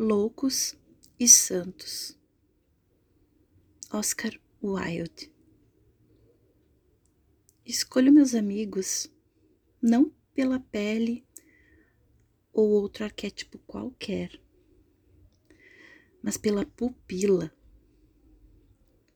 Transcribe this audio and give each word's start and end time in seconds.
loucos 0.00 0.74
e 1.18 1.28
santos. 1.28 2.18
Oscar 3.92 4.32
Wilde. 4.64 5.30
Escolho 7.66 8.10
meus 8.10 8.34
amigos 8.34 9.12
não 9.80 10.10
pela 10.32 10.58
pele 10.58 11.22
ou 12.50 12.70
outro 12.70 13.04
arquétipo 13.04 13.58
qualquer, 13.66 14.40
mas 16.22 16.38
pela 16.38 16.64
pupila. 16.64 17.54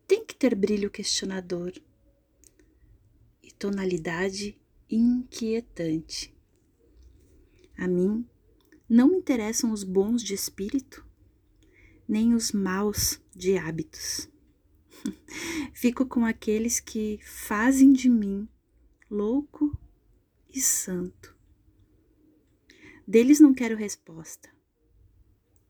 Tem 0.07 0.23
que 0.23 0.35
ter 0.35 0.55
brilho 0.55 0.91
questionador 0.91 1.73
e 3.43 3.51
tonalidade 3.53 4.61
inquietante. 4.91 6.37
A 7.75 7.89
mim 7.89 8.29
não 8.89 9.09
me 9.09 9.17
interessam 9.17 9.73
os 9.73 9.83
bons 9.83 10.23
de 10.23 10.35
espírito, 10.35 11.07
nem 12.07 12.35
os 12.35 12.53
maus 12.53 13.21
de 13.35 13.57
hábitos. 13.57 14.29
Fico 15.73 16.07
com 16.07 16.25
aqueles 16.25 16.81
que 16.81 17.19
fazem 17.23 17.93
de 17.93 18.09
mim 18.09 18.49
louco 19.11 19.79
e 20.53 20.61
santo. 20.61 21.35
Deles 23.07 23.41
não 23.41 23.53
quero 23.53 23.77
resposta, 23.77 24.49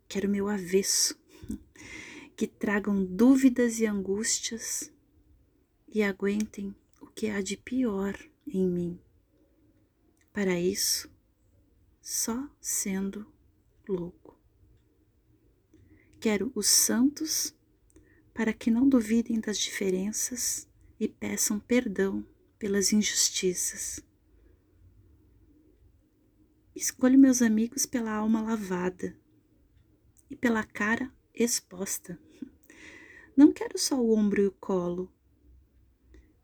quero 0.09 0.29
meu 0.29 0.49
avesso, 0.49 1.19
que 2.37 2.47
tragam 2.47 3.05
dúvidas 3.05 3.81
e 3.81 3.87
angústias 3.87 4.93
e 5.89 6.03
aguentem 6.03 6.75
o 7.01 7.07
que 7.07 7.29
há 7.29 7.41
de 7.41 7.57
pior 7.57 8.17
em 8.47 8.69
mim. 8.69 9.01
Para 10.33 10.59
isso, 10.59 11.09
só 12.05 12.51
sendo 12.61 13.27
louco. 13.89 14.39
Quero 16.21 16.53
os 16.55 16.67
santos 16.67 17.57
para 18.35 18.53
que 18.53 18.71
não 18.71 18.87
duvidem 18.87 19.41
das 19.41 19.57
diferenças 19.57 20.69
e 21.01 21.09
peçam 21.09 21.59
perdão 21.59 22.23
pelas 22.59 22.93
injustiças. 22.93 24.01
Escolho 26.77 27.19
meus 27.19 27.41
amigos 27.41 27.87
pela 27.87 28.13
alma 28.13 28.43
lavada 28.43 29.17
e 30.29 30.37
pela 30.37 30.63
cara 30.63 31.11
exposta. 31.35 32.21
Não 33.35 33.51
quero 33.51 33.79
só 33.79 33.99
o 33.99 34.15
ombro 34.15 34.43
e 34.43 34.47
o 34.47 34.53
colo, 34.53 35.11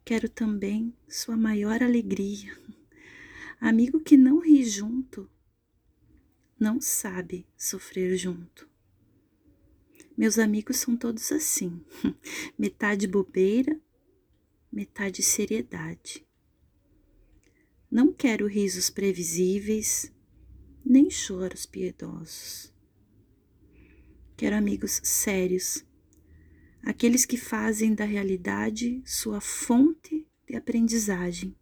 quero 0.06 0.27
também 0.27 0.97
sua 1.06 1.36
maior 1.36 1.83
alegria. 1.83 2.58
Amigo 3.61 4.00
que 4.00 4.17
não 4.17 4.39
ri 4.39 4.64
junto 4.64 5.28
não 6.61 6.78
sabe 6.78 7.47
sofrer 7.56 8.14
junto. 8.19 8.69
Meus 10.14 10.39
amigos 10.39 10.77
são 10.77 10.94
todos 10.94 11.33
assim, 11.33 11.83
metade 12.58 13.06
bobeira, 13.06 13.80
metade 14.70 15.22
seriedade. 15.22 16.27
Não 17.91 18.12
quero 18.12 18.47
risos 18.47 18.91
previsíveis, 18.91 20.12
nem 20.84 21.11
choros 21.11 21.64
piedosos. 21.64 22.70
Quero 24.36 24.55
amigos 24.55 25.00
sérios, 25.02 25.83
aqueles 26.83 27.24
que 27.24 27.39
fazem 27.39 27.95
da 27.95 28.05
realidade 28.05 29.02
sua 29.06 29.41
fonte 29.41 30.28
de 30.47 30.56
aprendizagem, 30.56 31.56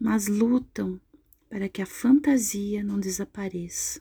mas 0.00 0.26
lutam 0.26 0.98
para 1.48 1.68
que 1.68 1.80
a 1.80 1.86
fantasia 1.86 2.82
não 2.82 2.98
desapareça. 2.98 4.00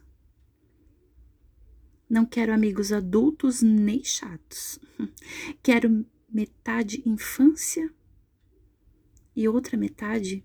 Não 2.10 2.26
quero 2.26 2.54
amigos 2.54 2.92
adultos 2.92 3.62
nem 3.62 4.04
chatos. 4.04 4.80
Quero 5.62 6.06
metade 6.30 7.04
infância 7.06 7.94
e 9.36 9.48
outra 9.48 9.76
metade 9.78 10.44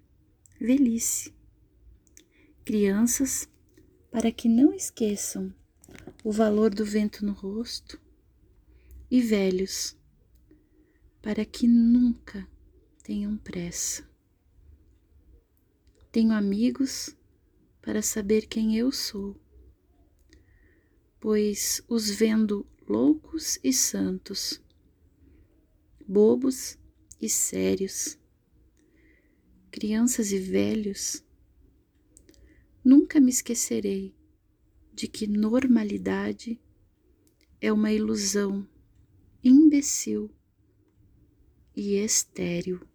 velhice. 0.60 1.32
Crianças 2.64 3.48
para 4.10 4.32
que 4.32 4.48
não 4.48 4.74
esqueçam 4.74 5.54
o 6.24 6.32
valor 6.32 6.74
do 6.74 6.84
vento 6.84 7.24
no 7.24 7.32
rosto 7.32 8.00
e 9.10 9.20
velhos 9.20 9.96
para 11.20 11.44
que 11.44 11.66
nunca 11.68 12.46
tenham 13.04 13.36
pressa. 13.36 14.11
Tenho 16.12 16.32
amigos 16.32 17.16
para 17.80 18.02
saber 18.02 18.46
quem 18.46 18.76
eu 18.76 18.92
sou, 18.92 19.34
pois 21.18 21.82
os 21.88 22.10
vendo 22.10 22.66
loucos 22.86 23.58
e 23.64 23.72
santos, 23.72 24.62
bobos 26.06 26.76
e 27.18 27.30
sérios, 27.30 28.18
crianças 29.70 30.32
e 30.32 30.38
velhos, 30.38 31.24
nunca 32.84 33.18
me 33.18 33.30
esquecerei 33.30 34.14
de 34.92 35.08
que 35.08 35.26
normalidade 35.26 36.60
é 37.58 37.72
uma 37.72 37.90
ilusão 37.90 38.68
imbecil 39.42 40.30
e 41.74 41.94
estéril. 41.94 42.91